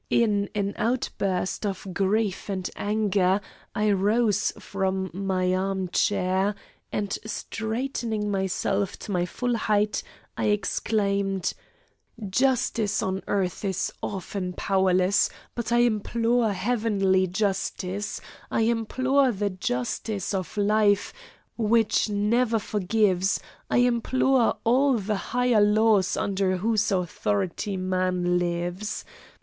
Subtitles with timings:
[0.09, 3.39] In an outburst of grief and anger
[3.75, 6.55] I rose from my armchair,
[6.91, 10.01] and straightening myself to my full height,
[10.35, 11.53] I exclaimed:
[12.27, 20.33] "Justice on earth is often powerless, but I implore heavenly justice, I implore the justice
[20.33, 21.13] of life
[21.57, 23.39] which never forgives,
[23.69, 29.05] I implore all the higher laws under whose authority man lives.